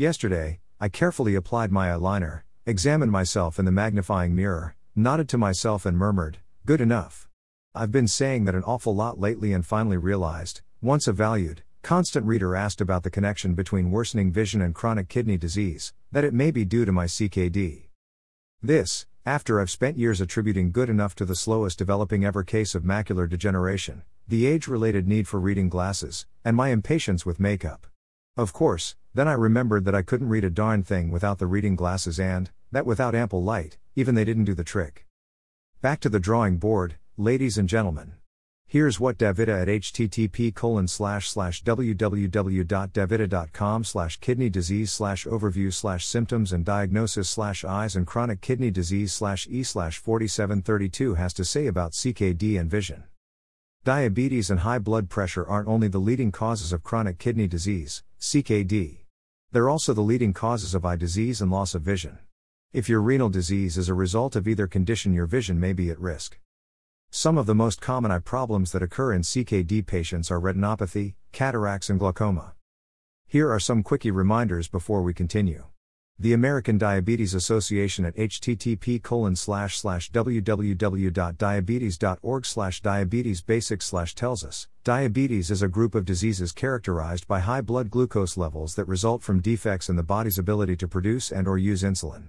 [0.00, 5.84] Yesterday, I carefully applied my eyeliner, examined myself in the magnifying mirror, nodded to myself,
[5.84, 7.28] and murmured, Good enough.
[7.74, 12.24] I've been saying that an awful lot lately and finally realized, once a valued, constant
[12.24, 16.50] reader asked about the connection between worsening vision and chronic kidney disease, that it may
[16.50, 17.88] be due to my CKD.
[18.62, 22.84] This, after I've spent years attributing good enough to the slowest developing ever case of
[22.84, 27.86] macular degeneration, the age related need for reading glasses, and my impatience with makeup.
[28.36, 31.74] Of course, then I remembered that I couldn't read a darn thing without the reading
[31.74, 35.06] glasses and, that without ample light, even they didn't do the trick.
[35.80, 38.12] Back to the drawing board, ladies and gentlemen.
[38.68, 46.06] Here's what DaVita at http colon slash slash www.davita.com slash kidney disease slash overview slash
[46.06, 51.44] symptoms and diagnosis slash eyes and chronic kidney disease slash e slash 4732 has to
[51.44, 53.02] say about CKD and vision.
[53.82, 58.98] Diabetes and high blood pressure aren't only the leading causes of chronic kidney disease, CKD.
[59.50, 62.18] They're also the leading causes of eye disease and loss of vision.
[62.70, 65.98] If your renal disease is a result of either condition, your vision may be at
[65.98, 66.38] risk.
[67.10, 71.88] Some of the most common eye problems that occur in CKD patients are retinopathy, cataracts,
[71.88, 72.52] and glaucoma.
[73.26, 75.69] Here are some quickie reminders before we continue
[76.22, 79.00] the American Diabetes Association at http
[80.12, 87.40] www.diabetes.org slash diabetes basics slash tells us diabetes is a group of diseases characterized by
[87.40, 91.48] high blood glucose levels that result from defects in the body's ability to produce and
[91.48, 92.28] or use insulin.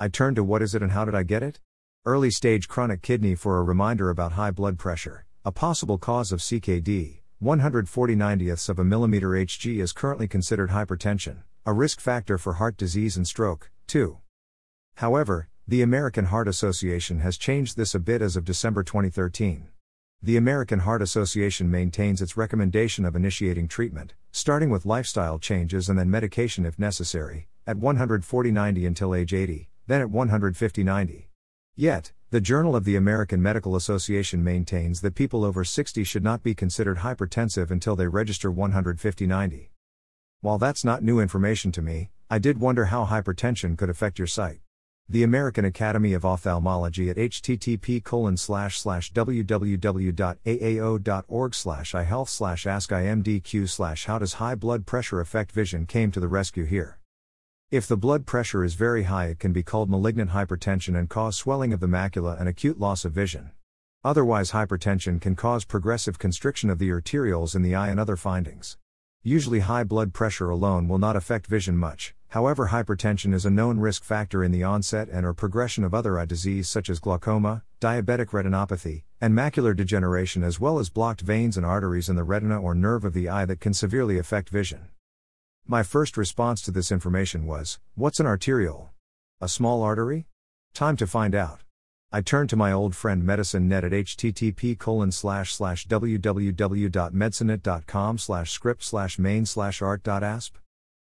[0.00, 1.60] I turn to what is it and how did I get it?
[2.04, 6.40] Early stage chronic kidney for a reminder about high blood pressure, a possible cause of
[6.40, 7.20] CKD.
[7.38, 12.76] 140 90ths of a millimeter Hg is currently considered hypertension a risk factor for heart
[12.76, 14.18] disease and stroke, too.
[14.96, 19.68] However, the American Heart Association has changed this a bit as of December 2013.
[20.22, 25.98] The American Heart Association maintains its recommendation of initiating treatment, starting with lifestyle changes and
[25.98, 31.30] then medication if necessary, at 140 90 until age 80, then at 150 90.
[31.76, 36.42] Yet, the Journal of the American Medical Association maintains that people over 60 should not
[36.42, 39.70] be considered hypertensive until they register 150 90.
[40.44, 44.26] While that's not new information to me, I did wonder how hypertension could affect your
[44.26, 44.60] sight.
[45.08, 48.34] The American Academy of Ophthalmology at http www.aao.org
[51.54, 56.28] slash ihealth slash askimdq slash how does high blood pressure affect vision came to the
[56.28, 56.98] rescue here.
[57.70, 61.38] If the blood pressure is very high, it can be called malignant hypertension and cause
[61.38, 63.52] swelling of the macula and acute loss of vision.
[64.04, 68.76] Otherwise, hypertension can cause progressive constriction of the arterioles in the eye and other findings.
[69.26, 73.78] Usually, high blood pressure alone will not affect vision much, however, hypertension is a known
[73.78, 77.62] risk factor in the onset and or progression of other eye disease such as glaucoma,
[77.80, 82.60] diabetic retinopathy, and macular degeneration, as well as blocked veins and arteries in the retina
[82.60, 84.88] or nerve of the eye that can severely affect vision.
[85.66, 88.90] My first response to this information was What's an arteriole?
[89.40, 90.26] A small artery?
[90.74, 91.63] Time to find out.
[92.14, 98.84] I turned to my old friend MedicineNet at http colon slash slash www.medicinenet.com slash script
[98.84, 100.54] slash main slash art.asp.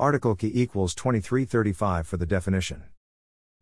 [0.00, 2.82] Article key equals 2335 for the definition.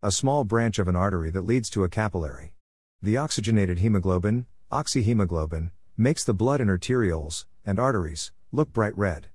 [0.01, 2.55] A small branch of an artery that leads to a capillary.
[2.99, 9.27] The oxygenated hemoglobin, oxyhemoglobin, makes the blood in arterioles, and arteries, look bright red.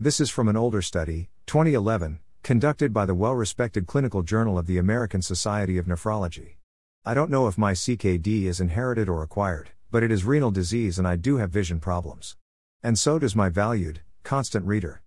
[0.00, 4.67] This is from an older study, 2011, conducted by the well respected Clinical Journal of
[4.67, 6.56] the American Society of Nephrology.
[7.04, 10.98] I don't know if my CKD is inherited or acquired but it is renal disease
[10.98, 12.34] and I do have vision problems.
[12.82, 15.02] And so does my valued, constant reader.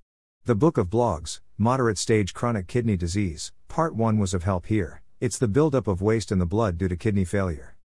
[0.45, 5.01] The Book of Blogs, Moderate Stage Chronic Kidney Disease, Part 1 was of help here.
[5.21, 7.77] It's the buildup of waste in the blood due to kidney failure.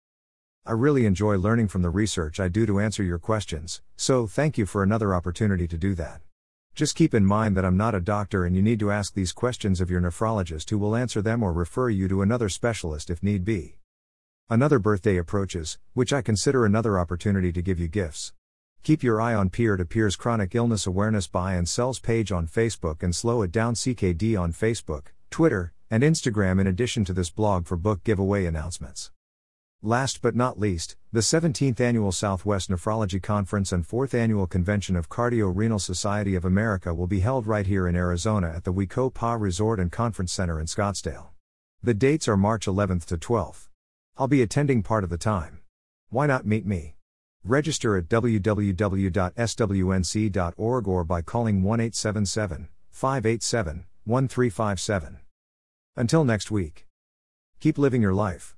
[0.65, 4.57] I really enjoy learning from the research I do to answer your questions, so thank
[4.57, 6.19] you for another opportunity to do that.
[6.75, 9.31] Just keep in mind that I'm not a doctor and you need to ask these
[9.31, 13.23] questions of your nephrologist who will answer them or refer you to another specialist if
[13.23, 13.77] need be.
[14.49, 18.33] Another birthday approaches, which I consider another opportunity to give you gifts.
[18.81, 22.47] Keep your eye on Peer to Peer's Chronic Illness Awareness Buy and Sells page on
[22.47, 27.29] Facebook and Slow It Down CKD on Facebook, Twitter, and Instagram in addition to this
[27.29, 29.11] blog for book giveaway announcements.
[29.81, 35.09] Last but not least, the 17th Annual Southwest Nephrology Conference and 4th Annual Convention of
[35.09, 39.79] Cardio-Renal Society of America will be held right here in Arizona at the We-Ko-Pa Resort
[39.79, 41.27] and Conference Center in Scottsdale.
[41.83, 43.67] The dates are March 11th to 12th.
[44.17, 45.59] I'll be attending part of the time.
[46.09, 46.95] Why not meet me?
[47.45, 48.87] Register at www.swnc.org
[50.87, 55.19] or by calling 1 877 587 1357.
[55.95, 56.85] Until next week.
[57.59, 58.55] Keep living your life.